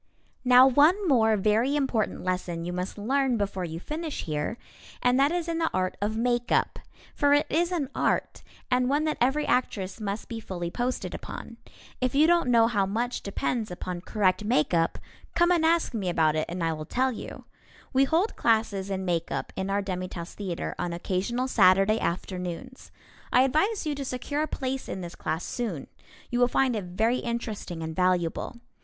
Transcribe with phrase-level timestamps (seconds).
[0.43, 4.57] Now one more very important lesson you must learn before you finish here,
[4.99, 6.79] and that is in the art of makeup.
[7.13, 8.41] For it is an art,
[8.71, 11.57] and one that every actress must be fully posted upon.
[12.01, 14.97] If you don't know how much depends upon correct makeup,
[15.35, 17.45] come and ask me about it and I will tell you.
[17.93, 22.89] We hold classes in makeup in our Demi Tasse Theatre on occasional Saturday afternoons.
[23.31, 25.85] I advise you to secure a place in this class soon.
[26.31, 28.55] You will find it very interesting and valuable.